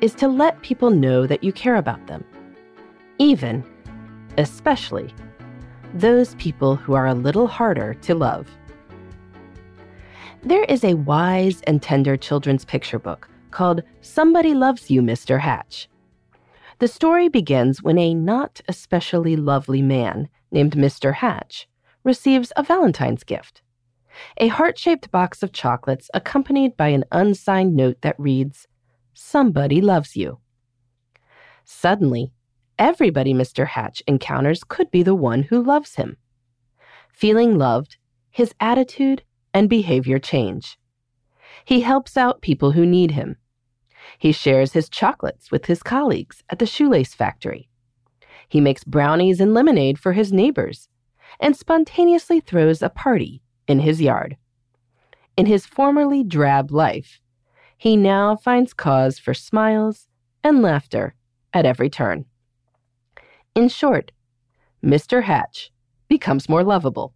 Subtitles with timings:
[0.00, 2.24] is to let people know that you care about them,
[3.18, 3.64] even,
[4.38, 5.12] especially,
[5.94, 8.48] those people who are a little harder to love.
[10.42, 15.40] There is a wise and tender children's picture book called Somebody Loves You, Mr.
[15.40, 15.88] Hatch.
[16.80, 21.14] The story begins when a not especially lovely man named Mr.
[21.14, 21.68] Hatch
[22.02, 23.62] receives a Valentine's gift
[24.38, 28.66] a heart shaped box of chocolates accompanied by an unsigned note that reads,
[29.14, 30.38] Somebody loves you.
[31.64, 32.32] Suddenly,
[32.78, 33.66] everybody Mr.
[33.66, 36.16] Hatch encounters could be the one who loves him.
[37.08, 37.96] Feeling loved,
[38.30, 39.22] his attitude
[39.54, 40.78] and behavior change.
[41.64, 43.36] He helps out people who need him.
[44.18, 47.68] He shares his chocolates with his colleagues at the shoelace factory.
[48.48, 50.88] He makes brownies and lemonade for his neighbors
[51.40, 54.36] and spontaneously throws a party in his yard.
[55.36, 57.20] In his formerly drab life,
[57.76, 60.08] he now finds cause for smiles
[60.42, 61.14] and laughter
[61.52, 62.24] at every turn.
[63.54, 64.12] In short,
[64.84, 65.22] Mr.
[65.22, 65.70] Hatch
[66.08, 67.14] becomes more lovable.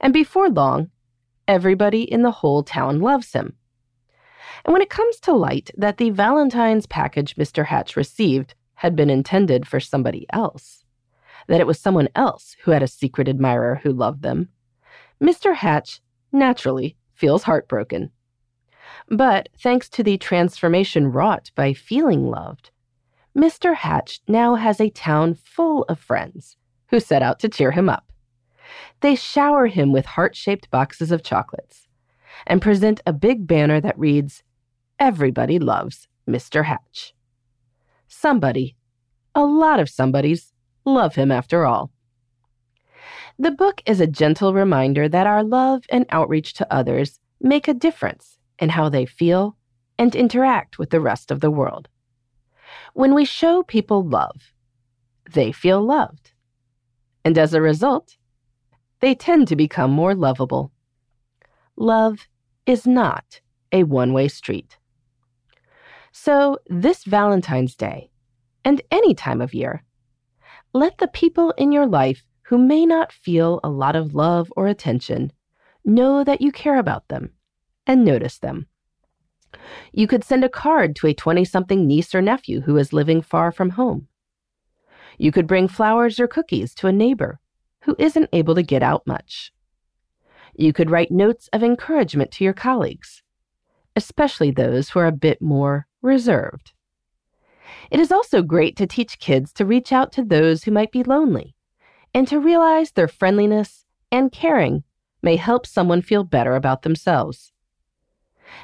[0.00, 0.90] And before long,
[1.46, 3.54] everybody in the whole town loves him.
[4.64, 7.66] And when it comes to light that the Valentine's package Mr.
[7.66, 10.84] Hatch received had been intended for somebody else,
[11.48, 14.48] that it was someone else who had a secret admirer who loved them,
[15.22, 15.54] Mr.
[15.54, 16.00] Hatch
[16.32, 18.10] naturally feels heartbroken.
[19.08, 22.70] But thanks to the transformation wrought by feeling loved,
[23.36, 23.74] Mr.
[23.74, 26.56] Hatch now has a town full of friends
[26.88, 28.12] who set out to cheer him up.
[29.00, 31.88] They shower him with heart shaped boxes of chocolates
[32.46, 34.42] and present a big banner that reads,
[34.98, 36.64] Everybody loves Mr.
[36.64, 37.14] Hatch.
[38.06, 38.76] Somebody,
[39.34, 40.52] a lot of somebodies,
[40.84, 41.90] love him after all.
[43.38, 47.74] The book is a gentle reminder that our love and outreach to others make a
[47.74, 49.56] difference in how they feel
[49.98, 51.88] and interact with the rest of the world.
[52.94, 54.52] When we show people love,
[55.30, 56.32] they feel loved.
[57.24, 58.16] And as a result,
[59.00, 60.72] they tend to become more lovable.
[61.76, 62.26] Love
[62.66, 63.40] is not
[63.72, 64.78] a one way street.
[66.12, 68.10] So, this Valentine's Day,
[68.64, 69.82] and any time of year,
[70.72, 74.66] let the people in your life who may not feel a lot of love or
[74.66, 75.32] attention
[75.84, 77.33] know that you care about them
[77.86, 78.66] and notice them.
[79.92, 83.22] You could send a card to a 20 something niece or nephew who is living
[83.22, 84.08] far from home.
[85.18, 87.38] You could bring flowers or cookies to a neighbor
[87.82, 89.52] who isn't able to get out much.
[90.56, 93.22] You could write notes of encouragement to your colleagues,
[93.96, 96.72] especially those who are a bit more reserved.
[97.90, 101.02] It is also great to teach kids to reach out to those who might be
[101.02, 101.54] lonely
[102.12, 104.84] and to realize their friendliness and caring
[105.22, 107.52] may help someone feel better about themselves.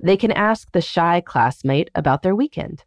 [0.00, 2.84] They can ask the shy classmate about their weekend,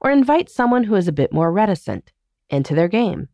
[0.00, 2.12] or invite someone who is a bit more reticent
[2.50, 3.28] into their game.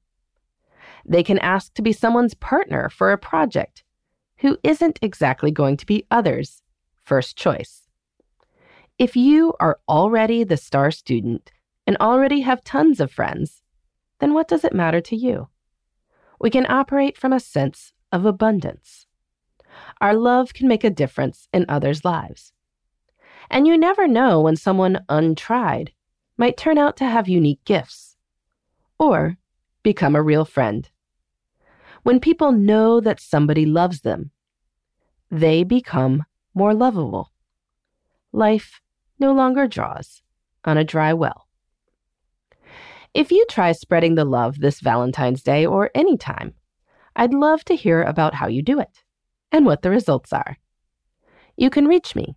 [1.05, 3.85] They can ask to be someone's partner for a project
[4.39, 6.63] who isn't exactly going to be others'
[7.03, 7.83] first choice.
[8.99, 11.51] If you are already the star student
[11.87, 13.63] and already have tons of friends,
[14.21, 15.49] then what does it matter to you?
[16.41, 19.07] we can operate from a sense of abundance.
[20.01, 22.53] Our love can make a difference in others' lives.
[23.51, 25.93] And you never know when someone untried
[26.37, 28.17] might turn out to have unique gifts
[28.99, 29.37] or
[29.83, 30.89] become a real friend.
[32.03, 34.31] When people know that somebody loves them,
[35.31, 36.25] they become
[36.55, 37.33] more lovable.
[38.33, 38.81] Life
[39.19, 40.23] no longer draws
[40.65, 41.49] on a dry well.
[43.15, 46.55] If you try spreading the love this Valentine's Day or any time,
[47.15, 49.05] I'd love to hear about how you do it
[49.53, 50.59] and what the results are.
[51.57, 52.37] You can reach me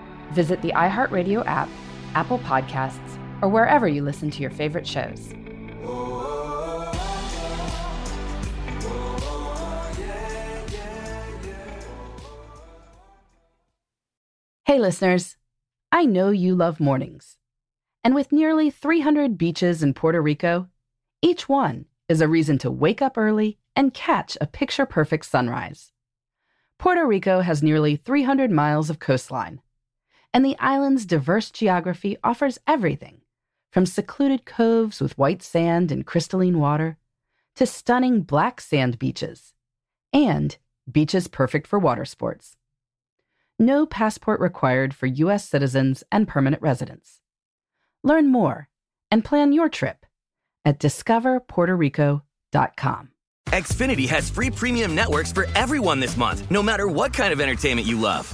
[0.31, 1.69] visit the iHeartRadio app,
[2.15, 5.33] Apple Podcasts, or wherever you listen to your favorite shows.
[14.65, 15.35] Hey, listeners.
[15.91, 17.37] I know you love mornings.
[18.05, 20.69] And with nearly 300 beaches in Puerto Rico,
[21.21, 25.91] each one is a reason to wake up early and catch a picture perfect sunrise.
[26.77, 29.61] Puerto Rico has nearly 300 miles of coastline,
[30.33, 33.21] and the island's diverse geography offers everything
[33.71, 36.97] from secluded coves with white sand and crystalline water
[37.55, 39.53] to stunning black sand beaches
[40.13, 40.57] and
[40.89, 42.55] beaches perfect for water sports.
[43.59, 45.45] No passport required for U.S.
[45.47, 47.21] citizens and permanent residents.
[48.03, 48.69] Learn more
[49.11, 50.05] and plan your trip
[50.65, 53.09] at discoverpuertorico.com.
[53.47, 57.85] Xfinity has free premium networks for everyone this month, no matter what kind of entertainment
[57.85, 58.33] you love.